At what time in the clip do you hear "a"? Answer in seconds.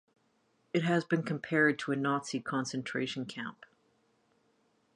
1.91-1.95